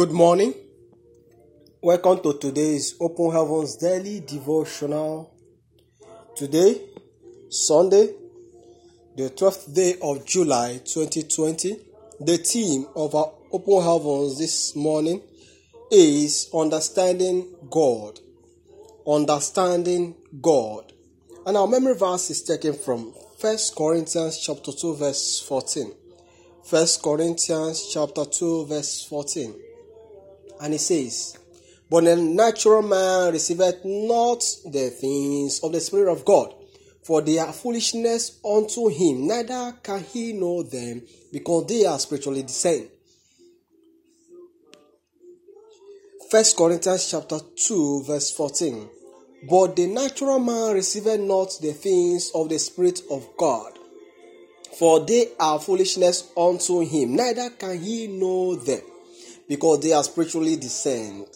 [0.00, 0.54] Good morning.
[1.82, 5.30] Welcome to today's Open Heavens Daily Devotional.
[6.34, 6.80] Today,
[7.50, 8.14] Sunday,
[9.14, 11.76] the 12th day of July 2020.
[12.18, 15.20] The theme of our Open Heavens this morning
[15.90, 18.20] is Understanding God.
[19.06, 20.94] Understanding God.
[21.44, 25.92] And our memory verse is taken from 1 Corinthians chapter 2 verse 14.
[26.70, 29.54] 1 Corinthians chapter 2 verse 14.
[30.60, 31.38] And he says,
[31.88, 36.54] But the natural man receiveth not the things of the Spirit of God,
[37.02, 41.02] for they are foolishness unto him, neither can he know them,
[41.32, 42.88] because they are spiritually discerned.
[46.30, 48.88] 1 Corinthians chapter 2, verse 14.
[49.48, 53.72] But the natural man receiveth not the things of the Spirit of God,
[54.78, 58.82] for they are foolishness unto him, neither can he know them
[59.50, 61.26] because they are spiritually discerned.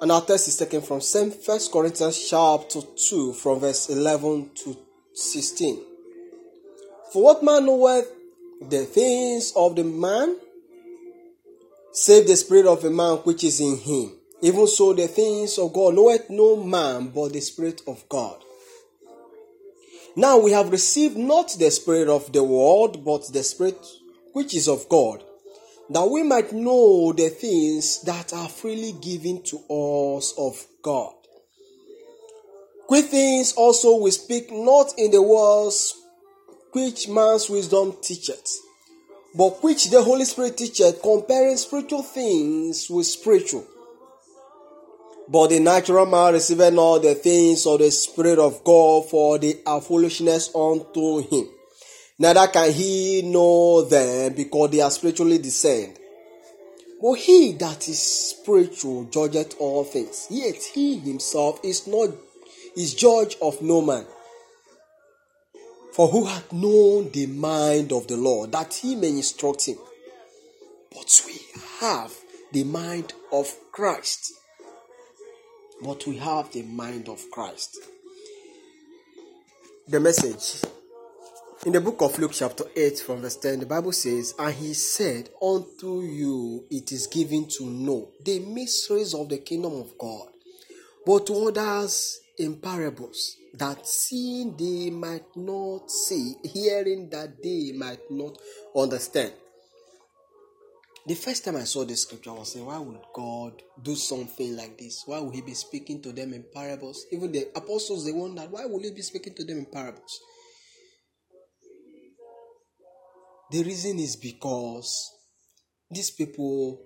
[0.00, 1.32] And our text is taken from 1
[1.72, 4.76] Corinthians chapter 2 from verse 11 to
[5.12, 5.82] 16.
[7.12, 8.06] For what man knoweth
[8.62, 10.36] the things of the man,
[11.90, 14.12] save the spirit of a man which is in him?
[14.40, 18.44] Even so, the things of God knoweth no man but the Spirit of God.
[20.14, 23.84] Now we have received not the Spirit of the world, but the Spirit
[24.32, 25.24] which is of God
[25.90, 31.12] that we might know the things that are freely given to us of God.
[32.86, 35.94] Quick things also we speak not in the words
[36.72, 38.58] which man's wisdom teacheth,
[39.34, 43.66] but which the Holy Spirit teacheth, comparing spiritual things with spiritual.
[45.28, 49.60] But the natural man receiveth not the things of the Spirit of God, for they
[49.64, 51.48] are foolishness unto him
[52.18, 55.98] neither can he know them because they are spiritually discerned.
[57.00, 62.10] But he that is spiritual judgeth all things, yet he himself is not
[62.76, 64.06] is judge of no man.
[65.92, 69.78] For who hath known the mind of the Lord that he may instruct him?
[70.92, 71.40] But we
[71.80, 72.12] have
[72.52, 74.32] the mind of Christ.
[75.82, 77.78] But we have the mind of Christ.
[79.86, 80.68] The message
[81.64, 84.74] in the book of Luke, chapter 8, from verse 10, the Bible says, And he
[84.74, 90.28] said, Unto you it is given to know the mysteries of the kingdom of God,
[91.06, 98.10] but to others in parables, that seeing they might not see, hearing that they might
[98.10, 98.36] not
[98.76, 99.32] understand.
[101.06, 104.56] The first time I saw this scripture, I was saying, Why would God do something
[104.56, 105.02] like this?
[105.06, 107.06] Why would He be speaking to them in parables?
[107.10, 110.20] Even the apostles, they wondered, Why would He be speaking to them in parables?
[113.50, 115.10] The reason is because
[115.90, 116.80] these people,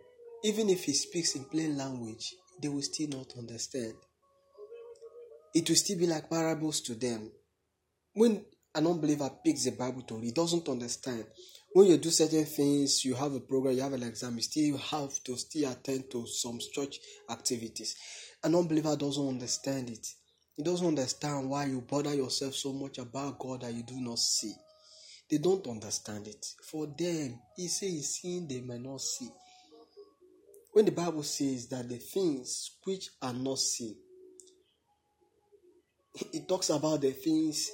[0.45, 3.95] even if he speaks in plain language, they will still not understand.
[5.55, 7.31] It will still be like parables to them.
[8.13, 11.25] When an unbeliever picks the Bible to read, he doesn't understand.
[11.73, 14.79] When you do certain things, you have a program, you have an exam, you still
[14.79, 16.99] have to still attend to some church
[17.31, 17.95] activities.
[18.43, 20.07] An unbeliever doesn't understand it.
[20.57, 24.19] He doesn't understand why you bother yourself so much about God that you do not
[24.19, 24.55] see.
[25.31, 26.47] They don't understand it.
[26.62, 29.28] For them, he says, seeing they might not see.
[30.72, 33.97] When the Bible says that the things which are not seen,
[36.33, 37.71] it talks about the things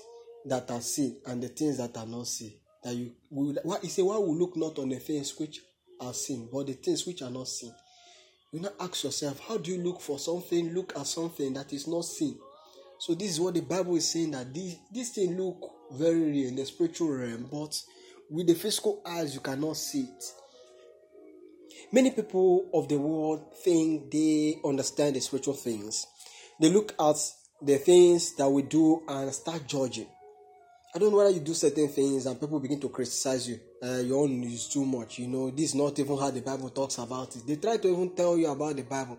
[0.47, 2.54] that are seen and the things that are not seen.
[2.82, 5.60] That you will, what he said, why we look not on the things which
[6.00, 7.75] are seen, but the things which are not seen.
[8.53, 11.86] You now ask yourself, how do you look for something, look at something that is
[11.88, 12.38] not seen?
[12.99, 15.59] So this is what the Bible is saying that this, this thing look
[15.93, 17.81] very real in the spiritual realm, but
[18.31, 20.25] with the physical eyes you cannot see it.
[21.93, 26.06] Many people of the world think they understand the spiritual things.
[26.60, 27.16] They look at
[27.62, 30.06] the things that we do and start judging.
[30.94, 33.59] I don't know whether you do certain things and people begin to criticize you.
[33.83, 35.18] Uh, your own is too much.
[35.18, 37.47] You know, this is not even how the Bible talks about it.
[37.47, 39.18] They try to even tell you about the Bible.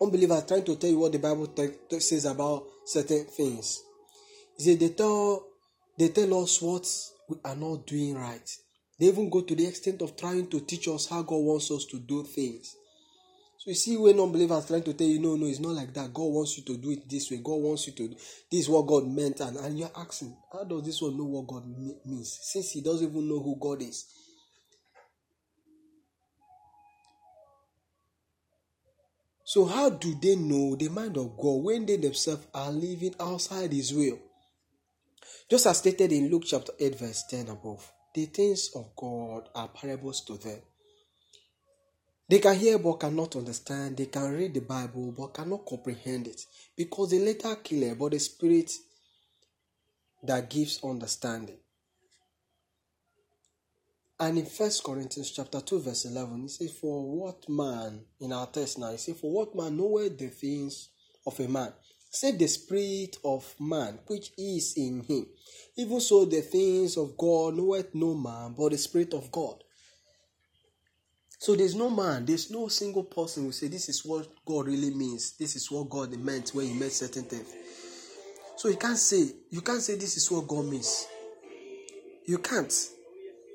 [0.00, 3.82] Unbelievers trying to tell you what the Bible t- says about certain things.
[4.58, 5.46] See, they tell
[5.98, 6.86] they tell us what
[7.28, 8.48] we are not doing right.
[8.98, 11.84] They even go to the extent of trying to teach us how God wants us
[11.86, 12.74] to do things.
[13.58, 16.14] So you see, when unbelievers trying to tell you, no, no, it's not like that.
[16.14, 17.38] God wants you to do it this way.
[17.38, 18.08] God wants you to.
[18.08, 18.14] Do
[18.50, 21.46] this is what God meant, and, and you're asking, how does this one know what
[21.46, 21.64] God
[22.06, 22.38] means?
[22.40, 24.06] Since he doesn't even know who God is.
[29.48, 33.72] So how do they know the mind of God when they themselves are living outside
[33.72, 34.18] His will?
[35.48, 39.68] Just as stated in Luke chapter 8, verse 10 above, the things of God are
[39.68, 40.58] parables to them.
[42.28, 43.96] They can hear but cannot understand.
[43.96, 46.42] They can read the Bible but cannot comprehend it.
[46.76, 48.70] Because the letter killer, but the spirit
[50.24, 51.56] that gives understanding.
[54.20, 58.48] And in First Corinthians chapter 2, verse 11, he says, For what man, in our
[58.48, 60.88] text now, he says, For what man knoweth the things
[61.24, 61.72] of a man,
[62.10, 65.26] save the spirit of man which is in him.
[65.76, 69.62] Even so, the things of God knoweth no man, but the spirit of God.
[71.38, 74.92] So there's no man, there's no single person who say this is what God really
[74.92, 75.36] means.
[75.36, 77.46] This is what God meant when He meant certain things.
[78.56, 81.06] So you can't say you can't say this is what God means.
[82.26, 82.74] You can't.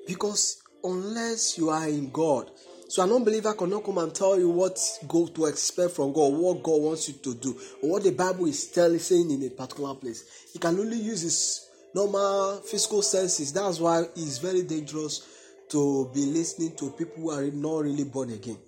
[0.06, 2.50] Because unless you are in God,
[2.88, 4.78] so an unbeliever cannot come and tell you what
[5.08, 8.46] go to expect from God, what God wants you to do, or what the Bible
[8.46, 10.48] is telling saying in a particular place.
[10.52, 13.52] He can only use his normal physical senses.
[13.52, 15.26] That's why it's very dangerous
[15.70, 18.58] to be listening to people who are not really born again.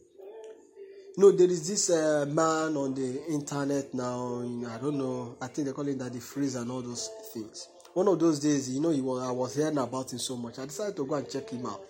[1.17, 4.41] You know, there is this uh, man on the internet now.
[4.69, 5.37] I don't know.
[5.41, 8.39] I think they call it that the freeze and all those things one of those
[8.41, 10.59] days, you know, he was, I was hearing about him so much.
[10.59, 11.81] I decided to go and check him out.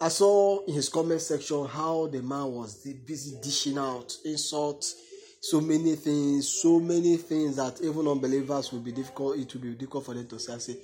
[0.00, 4.96] I saw in his comment section how the man was busy dishing out insults,
[5.42, 9.36] so many things, so many things that even unbelievers will be difficult.
[9.36, 10.74] It will be difficult for them to say.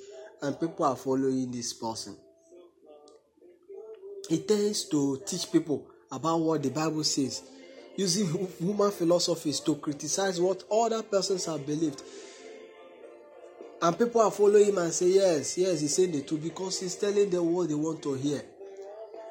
[0.42, 2.14] And people are following this person.
[4.28, 7.40] He tends to teach people about what the Bible says,
[7.96, 8.26] using
[8.58, 12.02] human philosophies to criticize what other persons have believed
[13.80, 16.96] and people are following him and say yes yes he's saying the truth because he's
[16.96, 18.42] telling them what they want to hear.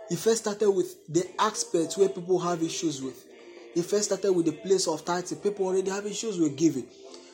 [0.09, 3.25] He first started with the aspects where people have issues with.
[3.73, 6.88] He first started with the place of tithing people already have issues with giving.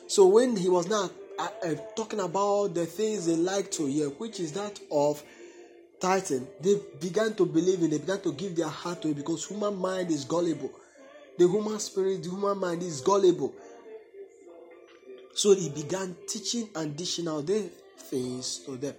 [0.08, 1.08] So when he was now
[1.38, 5.22] uh, uh, talking about the things they like to hear which is that of
[6.00, 9.46] tithing they began to believe in they began to give their heart to it because
[9.46, 10.72] human mind is gullible.
[11.38, 13.54] The human spirit the human mind is gullible
[15.34, 18.94] so he began teaching and things to them.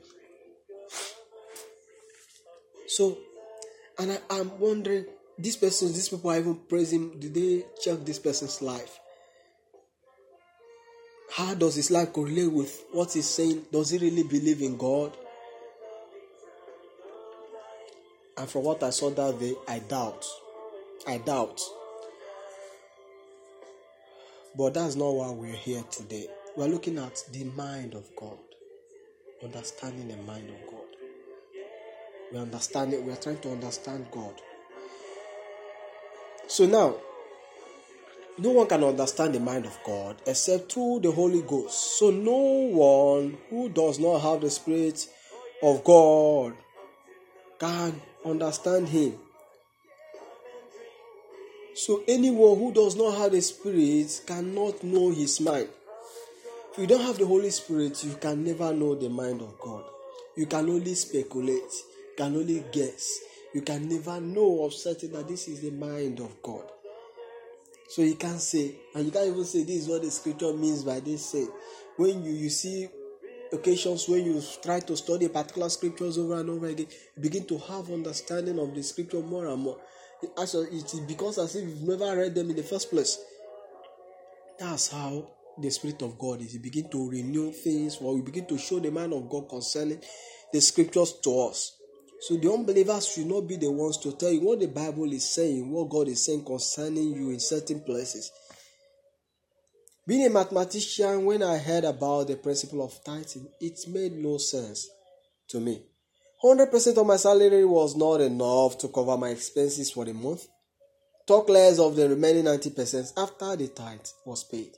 [2.87, 3.17] So,
[3.97, 5.05] and I, am wondering,
[5.37, 8.99] these persons, these people are even praising, do they check this person's life?
[11.31, 13.63] How does his life correlate with what he's saying?
[13.71, 15.11] Does he really believe in God?
[18.37, 20.25] And from what I saw that day, I doubt.
[21.07, 21.59] I doubt.
[24.57, 26.27] But that's not why we're here today.
[26.55, 28.37] We're looking at the mind of God,
[29.43, 30.85] understanding the mind of God.
[32.31, 34.41] We understand it, we're trying to understand God.
[36.47, 36.95] So now,
[38.37, 41.99] no one can understand the mind of God except through the Holy Ghost.
[41.99, 45.07] So no one who does not have the Spirit
[45.61, 46.53] of God
[47.59, 49.19] can understand Him.
[51.75, 55.67] So anyone who does not have the Spirit cannot know his mind.
[56.71, 59.83] If you don't have the Holy Spirit, you can never know the mind of God.
[60.37, 63.19] You can only speculate, you can only guess.
[63.53, 66.63] You can never know of certain that this is the mind of God.
[67.89, 70.85] So you can't say, and you can't even say this is what the scripture means
[70.85, 71.45] by this say.
[71.97, 72.87] When you, you see
[73.51, 76.87] occasions when you try to study particular scriptures over and over again,
[77.17, 79.77] you begin to have understanding of the scripture more and more
[80.37, 83.17] as it becomes as if you've never read them in the first place.
[84.59, 86.53] That's how the Spirit of God is.
[86.53, 89.99] He begin to renew things, or we begin to show the man of God concerning
[90.51, 91.77] the scriptures to us.
[92.21, 95.29] So the unbelievers should not be the ones to tell you what the Bible is
[95.29, 98.31] saying, what God is saying concerning you in certain places.
[100.07, 104.87] Being a mathematician, when I heard about the principle of tithing, it made no sense
[105.49, 105.83] to me.
[106.45, 110.45] 100% of my salary was not enough to cover my expenses for the month.
[111.25, 114.69] Talk less of the remaining 90% after the tithe was paid.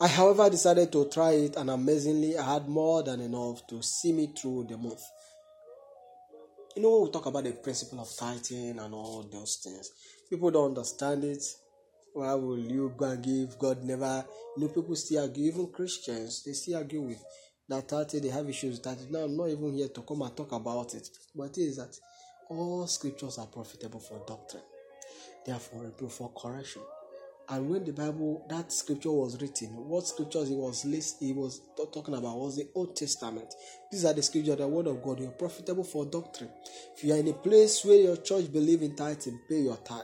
[0.00, 4.12] I, however, decided to try it, and amazingly, I had more than enough to see
[4.12, 5.04] me through the month.
[6.74, 9.88] You know, we talk about the principle of tithing and all those things.
[10.28, 11.44] People don't understand it.
[12.12, 13.56] Why will you go and give?
[13.56, 14.24] God never.
[14.56, 15.46] You know, people still argue.
[15.46, 17.22] Even Christians, they still argue with
[17.68, 20.52] that 30 they have issues that now I'm not even here to come and talk
[20.52, 21.08] about it.
[21.34, 21.98] But it is that
[22.48, 24.62] all scriptures are profitable for doctrine,
[25.44, 26.82] therefore reproof for correction.
[27.48, 31.60] And when the Bible that scripture was written, what scriptures he was list he was
[31.92, 33.54] talking about was the Old Testament.
[33.90, 35.20] These are the scriptures, the word of God.
[35.20, 36.50] You're profitable for doctrine.
[36.96, 40.02] If you are in a place where your church believe in tithing, pay your tithe.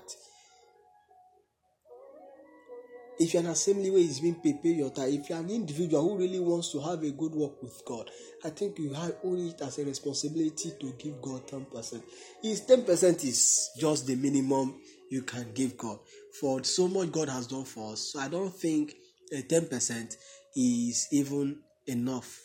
[3.19, 5.09] If you're an assembly where it's being pay your time.
[5.09, 8.11] If you're an individual who really wants to have a good work with God,
[8.45, 12.03] I think you have only it as a responsibility to give God 10%.
[12.43, 15.99] Is 10% is just the minimum you can give God.
[16.41, 18.13] For so much God has done for us.
[18.13, 18.95] So I don't think
[19.33, 20.17] a 10%
[20.57, 22.41] is even enough.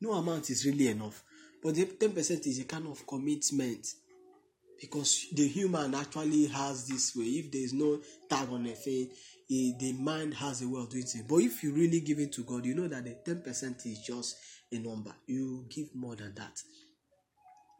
[0.00, 1.22] No amount is really enough.
[1.62, 3.86] But the 10% is a kind of commitment
[4.80, 7.24] because the human actually has this way.
[7.24, 8.74] If there is no tag on the
[9.50, 11.24] the mind has a way of doing things.
[11.28, 14.36] But if you really give it to God, you know that the 10% is just
[14.70, 15.12] a number.
[15.26, 16.62] You give more than that.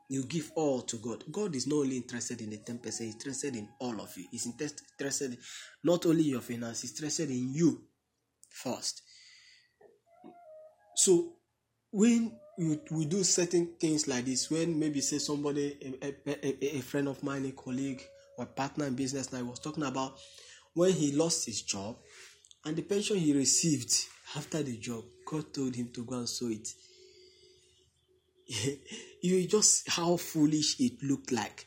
[0.08, 1.22] You give all to God.
[1.30, 4.24] God is not only interested in the 10%, He's interested in all of you.
[4.32, 5.38] He's interested in
[5.84, 7.82] not only your finances, He's interested in you
[8.48, 9.02] first.
[10.96, 11.34] So
[11.92, 16.80] when we, we do certain things like this, when maybe say somebody, a, a, a
[16.80, 18.02] friend of mine, a colleague,
[18.36, 20.18] or partner in business, I was talking about
[20.74, 21.96] when he lost his job
[22.64, 23.92] and the pension he received
[24.36, 26.68] after the job, God told him to go and sow it.
[29.22, 31.66] you just how foolish it looked like.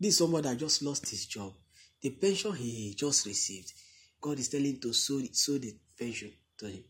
[0.00, 1.52] This someone that just lost his job.
[2.00, 3.72] The pension he just received,
[4.20, 6.84] God is telling to sow, sow the pension to him.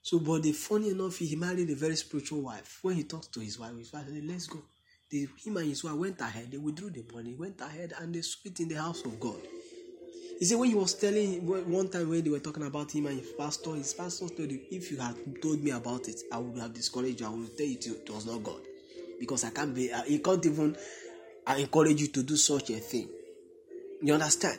[0.00, 2.78] So, but the funny enough, he married a very spiritual wife.
[2.82, 4.62] When he talked to his wife, his wife said, Let's go.
[5.10, 8.22] The, him and his wife went ahead, they withdrew the money, went ahead, and they
[8.22, 9.40] sowed it in the house of God.
[10.42, 13.20] He said when he was telling one time when they were talking about him and
[13.20, 16.60] his pastor, his pastor told him, if you had told me about it, I would
[16.60, 17.26] have discouraged you.
[17.28, 18.60] I would tell you it was not God.
[19.20, 20.76] Because I can't be, he can't even
[21.46, 23.08] uh, encourage you to do such a thing.
[24.02, 24.58] You understand?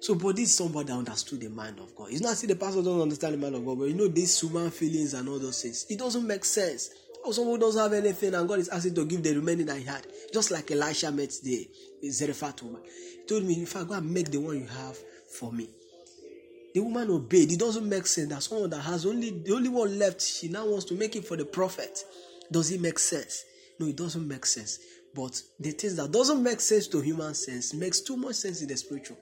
[0.00, 2.08] So, but this is somebody that understood the mind of God.
[2.10, 4.40] It's not see the pastor doesn't understand the mind of God, but you know these
[4.40, 5.86] human feelings and all those things.
[5.88, 6.90] It doesn't make sense.
[7.24, 9.84] Or someone doesn't have anything and God is asking to give the remaining that he
[9.84, 10.04] had.
[10.32, 11.70] Just like Elisha met the
[12.10, 12.82] Zarephath woman.
[12.82, 14.98] He told me, if I go and make the one you have
[15.38, 15.68] for me.
[16.74, 17.52] The woman obeyed.
[17.52, 20.66] It doesn't make sense that someone that has only the only one left, she now
[20.66, 22.04] wants to make it for the prophet.
[22.50, 23.44] Does it make sense?
[23.78, 24.78] No, it doesn't make sense.
[25.14, 28.68] But the things that doesn't make sense to human sense makes too much sense in
[28.68, 29.18] the spiritual.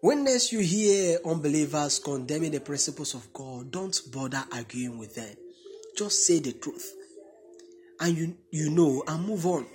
[0.00, 5.36] When next you hear unbelievers condemning the principles of God, don't bother arguing with them.
[5.96, 6.92] Just say the truth.
[8.00, 9.66] And you you know and move on.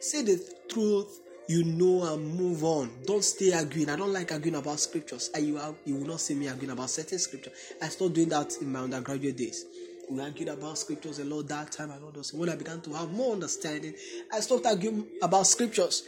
[0.00, 2.90] Say the truth you know and move on.
[3.06, 3.90] Don't stay arguing.
[3.90, 5.30] I don't like arguing about scriptures.
[5.34, 7.52] I, you, are, you will not see me arguing about certain scripture.
[7.82, 9.64] I stopped doing that in my undergraduate days.
[10.10, 12.32] We argued about scriptures a lot that time and all those.
[12.32, 13.94] When I began to have more understanding,
[14.32, 16.04] I stopped arguing about scriptures.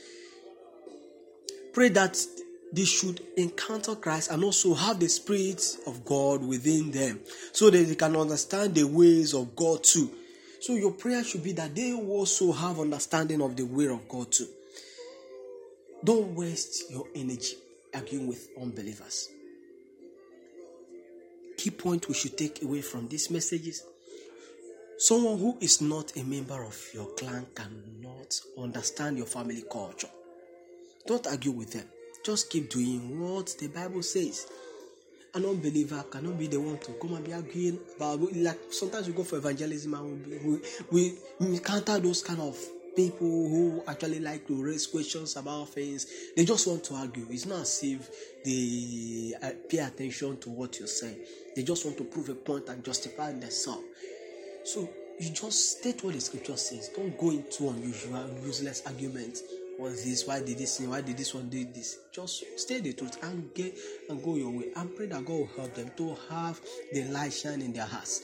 [1.72, 2.18] Pray that
[2.72, 7.20] they should encounter Christ and also have the Spirit of God within them
[7.52, 10.10] so that they can understand the ways of God too.
[10.60, 14.32] So your prayer should be that they also have understanding of the way of God
[14.32, 14.48] too.
[16.04, 17.56] Don't waste your energy
[17.94, 19.28] arguing with unbelievers.
[21.56, 23.82] Key point we should take away from these messages
[24.98, 30.08] someone who is not a member of your clan cannot understand your family culture.
[31.06, 31.84] Don't argue with them.
[32.24, 34.46] Just keep doing what the Bible says.
[35.34, 39.12] An unbeliever cannot be the one to come and be arguing about like sometimes we
[39.12, 40.38] go for evangelism and we,
[40.90, 42.58] we, we encounter those kind of
[42.96, 46.06] people who actually like to raise questions about things.
[46.34, 47.26] They just want to argue.
[47.30, 48.10] It's not as if
[48.44, 51.18] they uh, pay attention to what you're saying.
[51.54, 53.84] They just want to prove a point and justify themselves.
[54.64, 54.88] So
[55.20, 56.88] you just state what the scripture says.
[56.88, 59.42] Don't go into unusual, useless arguments.
[59.78, 60.26] What's this?
[60.26, 60.80] Why did this?
[60.80, 61.98] Why did this one do this?
[62.10, 63.76] Just state the truth and get
[64.08, 64.68] and go your way.
[64.74, 66.58] And pray that God will help them to have
[66.92, 68.22] the light shine in their hearts.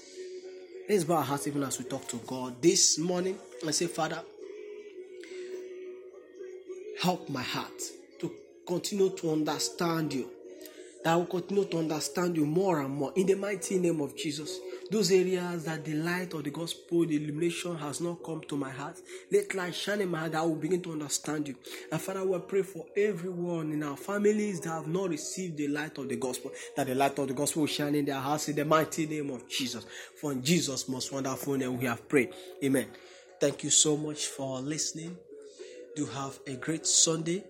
[0.89, 4.23] Let's bow our hearts even as we talk to God this morning and say, Father,
[7.03, 7.83] help my heart
[8.21, 8.31] to
[8.65, 10.31] continue to understand you.
[11.03, 14.17] That I will continue to understand you more and more in the mighty name of
[14.17, 14.57] Jesus.
[14.89, 18.71] Those areas that the light of the gospel, the illumination has not come to my
[18.71, 19.01] heart,
[19.33, 21.57] let light shine in my heart that I will begin to understand you.
[21.91, 25.99] And Father, we pray for everyone in our families that have not received the light
[25.99, 28.55] of the gospel, that the light of the gospel will shine in their hearts in
[28.55, 29.85] the mighty name of Jesus.
[30.21, 32.33] For in Jesus' most wonderful name we have prayed.
[32.63, 32.87] Amen.
[33.41, 35.17] Thank you so much for listening.
[35.95, 37.45] Do have a great Sunday.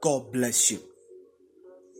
[0.00, 0.91] God bless you.